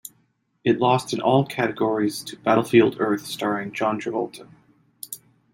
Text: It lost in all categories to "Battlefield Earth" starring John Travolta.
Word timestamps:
It 0.63 0.79
lost 0.79 1.13
in 1.13 1.21
all 1.21 1.45
categories 1.45 2.23
to 2.23 2.35
"Battlefield 2.35 2.95
Earth" 2.97 3.27
starring 3.27 3.71
John 3.71 4.01
Travolta. 4.01 4.47